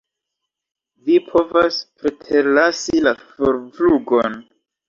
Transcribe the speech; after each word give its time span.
Vi 1.09 1.17
povas 1.27 1.77
preterlasi 1.99 3.05
la 3.09 3.15
forflugon. 3.27 4.43